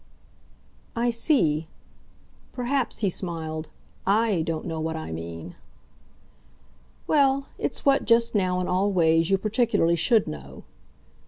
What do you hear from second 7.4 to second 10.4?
it's what, just now, in all ways, you particularly should